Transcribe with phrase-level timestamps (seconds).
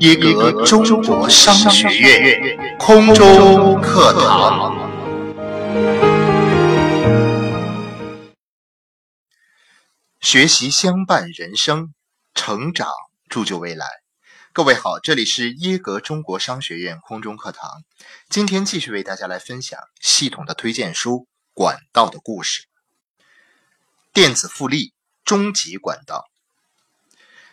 [0.00, 4.76] 耶格中国商学院空中课堂。
[10.20, 11.94] 学习相伴人生，
[12.34, 12.88] 成长
[13.30, 13.86] 铸就未来。
[14.52, 17.82] 各位好，这里是耶格中国商学院空中课堂。
[18.28, 21.10] 今天继续为大家来分享系统的推荐书
[21.54, 22.62] 《管道的故事》。
[24.12, 24.92] 电子复利
[25.24, 26.26] 终极管道。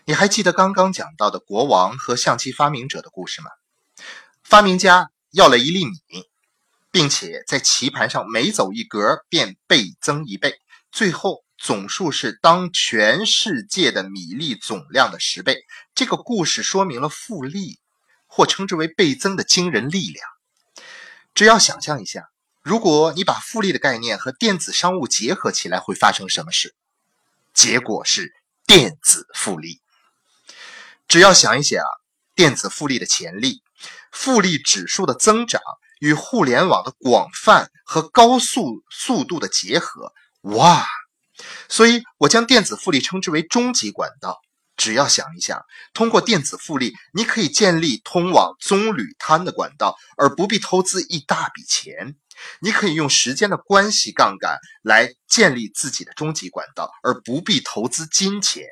[0.05, 3.49] 你还记得刚刚讲到的国王和象棋发明者的故事吗？
[4.43, 6.25] 发明家要了一粒米，
[6.91, 10.59] 并且在棋盘上每走一格便倍增一倍，
[10.91, 15.63] 最后总数是当全世界的米粒总量的十倍。
[15.95, 17.79] 这个故事说明了复利，
[18.27, 20.27] 或称之为倍增的惊人力量。
[21.33, 22.27] 只要想象一下，
[22.61, 26.75] 如果你把复利的概念和电子商务结合起来，会发生什么事？
[27.53, 28.33] 结果是
[28.67, 29.79] 电子复利。
[31.13, 31.79] 只要想一想
[32.33, 33.61] 电子复利的潜力，
[34.11, 35.61] 复利指数的增长
[35.99, 40.83] 与互联网的广泛和高速速度的结合，哇！
[41.69, 44.39] 所以我将电子复利称之为终极管道。
[44.75, 45.61] 只要想一想，
[45.93, 52.15] 通过电子复利，你可以建立通往棕榈滩的管道，而不必投资一大笔钱。
[52.59, 58.65] 你可以用时间的关系杠杆来建立自己的终极管道，而不必投资金钱。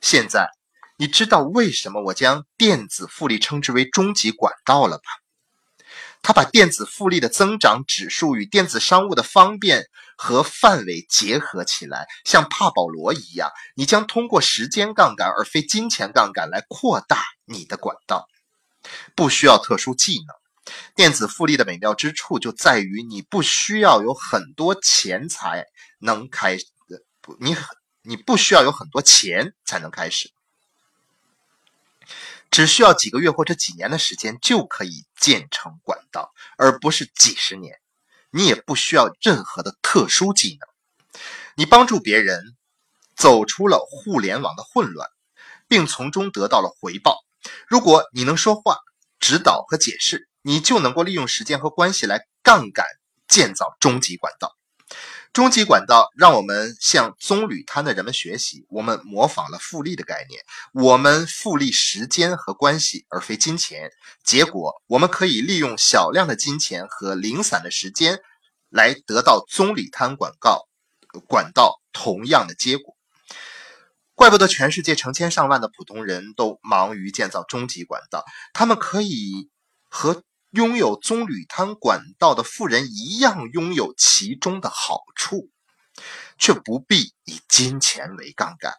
[0.00, 0.48] 现在。
[1.00, 5.04] 你知道为什么我将电子复利称之为终极管道了吧？
[6.20, 9.86] 它把电子复利的增长指数与电子商务的方便
[10.18, 18.28] 和范围结合起来，像帕保罗一样，你将通过时间杠杆而非金钱杠杆来扩大你的管道，
[19.16, 20.74] 不需要特殊技能。
[20.94, 25.64] 电子复利的美妙之处就在于你不需要有很多钱才
[25.98, 26.58] 能开，
[27.22, 27.56] 不，你
[28.02, 30.30] 你不需要有很多钱才能开始。
[32.50, 37.78] 只需要几个月或者几年的时间就可以建成管道，而不是几十年。
[38.30, 41.20] 你也不需要任何的特殊技能。
[41.56, 42.56] 你帮助别人
[43.16, 45.08] 走出了互联网的混乱，
[45.68, 47.18] 并从中得到了回报。
[47.66, 48.78] 如果你能说话、
[49.18, 52.86] 指导和解释，你就能够利用时间和关系来杠杆
[53.28, 54.56] 建造终极管道。
[55.32, 60.42] 终极管道让我们向棕榈滩的人们学习，我们模仿了复利的概念，
[60.72, 63.92] 我们复利时间和关系，而非金钱。
[64.24, 68.18] 结果，我们可以利用小量的金钱和零散的时间，
[68.70, 70.66] 来得到棕榈滩广告
[71.28, 72.96] 管道同样的结果。
[74.16, 79.48] 怪不得全世界成千上万的普通人都忙于建造终极管道，他们可以
[79.88, 80.24] 和。
[80.50, 85.48] 拥有棕榈滩管道的富人一样拥有其中的好处，
[86.38, 88.74] 却不必以金钱为杠杆。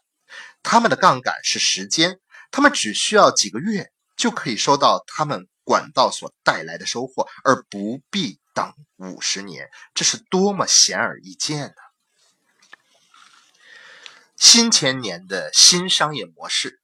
[0.63, 2.19] 他们的杠杆是时间，
[2.51, 9.69] 他们只需要几个月就可以收到他们管道所带来的收获，而不必等五十年。
[9.93, 11.73] 这是多么显而易见呢？
[14.35, 16.80] 新千年的新商业模式。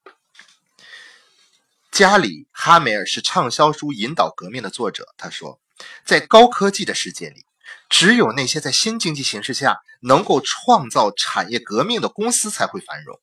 [1.98, 5.08] 加里·哈梅尔是畅销书《引导革命》的作者。
[5.18, 5.60] 他说，
[6.06, 7.44] 在高科技的世界里，
[7.90, 13.20] 只有那些在新经济形势下能够创造产业革命的公司才会繁荣。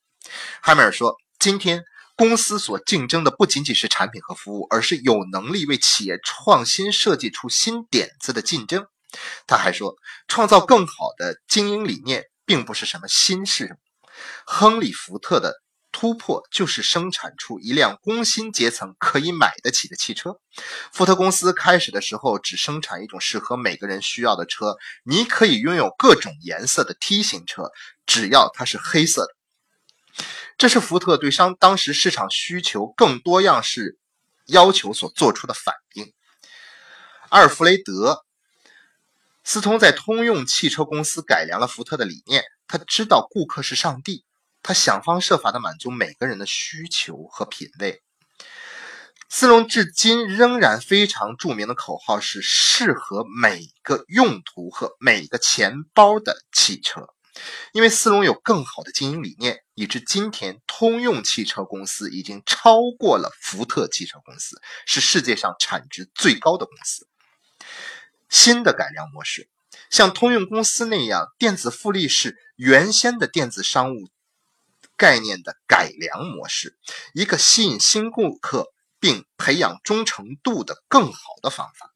[0.61, 1.85] 哈梅尔说，今天
[2.17, 8.85] 公司所竞争的不仅仅是产品和服务，而是有能力为企业创新设计出新点子的竞争。
[9.47, 9.95] 他还说，
[10.27, 13.77] 创造更好的经营理念并不是什么新事。
[14.45, 15.61] 亨利·福特的。
[15.97, 20.41] 突破就是生产出一辆工薪阶层可以买得起的汽车。
[20.91, 27.71] 福特公司开始的时候只生产一种适合每个人需要的车，你可以拥有各种颜色的 T 型车，
[28.05, 30.25] 只要它是黑色的。
[30.57, 33.97] 这是福特对商当时市场需求更多样式
[34.47, 36.11] 要求所做出的反应。
[37.29, 38.21] 阿尔弗雷德·
[39.45, 44.25] 斯通在通用汽车公司改良了福特的理念，他知道顾客是上帝。
[44.67, 48.01] 他想方设法的满足每个人的需求和品味。
[49.29, 57.09] 斯隆至今仍然非常著名的口号是“适合每个用途和每个钱包的汽车”。
[57.73, 67.07] 因为斯隆有更好的经营理念，以致今天通用汽车公司已经超过了福特汽车公司，是世界上产值最高的公司。
[68.31, 69.47] 新的改良模式，
[69.91, 74.09] 像通用公司那样，电子复利是原先的电子商务。
[74.97, 76.77] 概念的改良模式，
[77.13, 78.67] 一个吸引新顾客
[78.99, 81.91] 并培养忠诚度的更好的方法。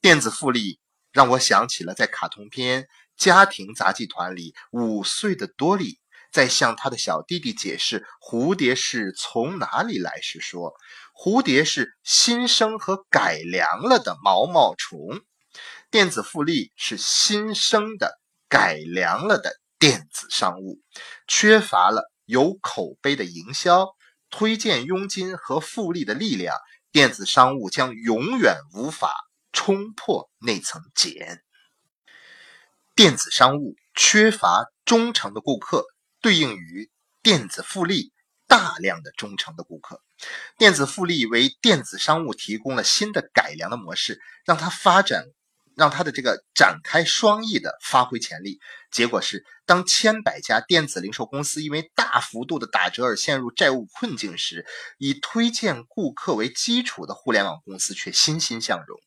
[0.00, 0.80] 电子复利
[1.12, 2.82] 让我想起了在卡通片
[3.16, 5.98] 《家庭杂技团》里五岁的多莉
[6.32, 10.72] 在向他的小弟弟解释蝴蝶是从哪里来时说
[11.14, 15.20] ：“蝴蝶是新生和改良了的毛毛虫，
[15.90, 18.18] 电子复利是新生的、
[18.48, 20.80] 改良了的电子商务，
[21.28, 23.94] 缺乏了有口碑的营销、
[24.30, 26.56] 推荐佣金和复利的力量，
[26.90, 29.14] 电子商务将永远无法
[29.52, 31.42] 冲破那层茧。
[32.94, 35.84] 电子商务缺乏忠诚的顾客。”
[36.22, 36.88] 对应于
[37.20, 38.12] 电子复利
[38.46, 40.00] 大量的忠诚的顾客，
[40.56, 45.26] 电子复利为电子商务提供了新的改良的模式，让它发展，
[45.76, 48.60] 让它的这个展开双翼的发挥潜力。
[48.90, 54.66] 结果是，当千百家电子零售公司因为大幅度的打折而陷入债务困境时，
[54.98, 58.98] 以推荐顾客为基础的互联网公司却欣欣向荣。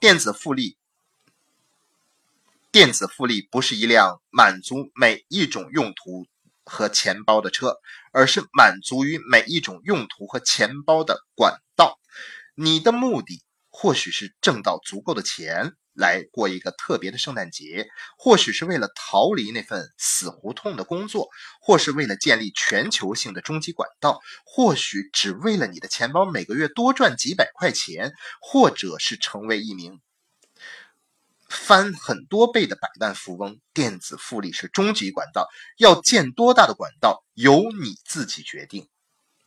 [0.00, 0.76] 电子复利，
[2.70, 6.26] 电子复利不是一辆满足每一种用途。
[6.68, 7.76] 和钱包的车，
[8.10, 12.00] 而是满足于每一种用途和钱包的管道。
[12.56, 17.88] 你的目的或许是挣到足够的钱来过一个特别的圣诞节，
[18.18, 21.28] 或许是为了逃离那份死胡同的工作，
[21.60, 30.00] 或是为了建立全球性的终极管道，或许只为了你的钱包每个月多赚几百块钱，或者是成为一名。
[31.48, 35.48] 翻很多倍的百万富翁，电子复利是终极管道。
[35.78, 38.88] 要建多大的管道，由你自己决定。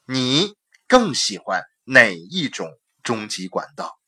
[0.06, 0.56] 你
[0.88, 3.99] 更喜欢哪一种终极管道？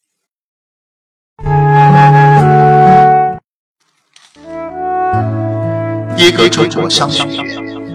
[6.22, 7.44] 耶格中国商学院，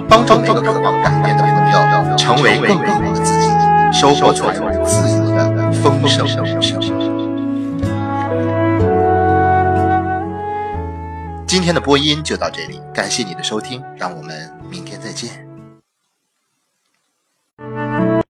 [0.09, 3.47] 帮助每个渴望改变的朋友成为更好的自己，
[3.93, 4.53] 收获从
[4.85, 6.81] 自由的丰盛人生。
[11.47, 14.85] 今天的播音就到这里，感谢你的收听，让我们明